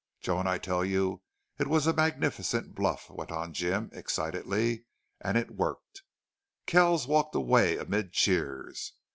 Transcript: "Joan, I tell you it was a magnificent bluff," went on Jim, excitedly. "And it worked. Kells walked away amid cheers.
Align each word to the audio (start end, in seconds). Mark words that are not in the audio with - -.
"Joan, 0.19 0.47
I 0.47 0.57
tell 0.57 0.83
you 0.83 1.21
it 1.59 1.67
was 1.67 1.85
a 1.85 1.93
magnificent 1.93 2.73
bluff," 2.73 3.11
went 3.11 3.31
on 3.31 3.53
Jim, 3.53 3.91
excitedly. 3.93 4.85
"And 5.19 5.37
it 5.37 5.51
worked. 5.51 6.01
Kells 6.65 7.05
walked 7.05 7.35
away 7.35 7.77
amid 7.77 8.11
cheers. 8.11 8.93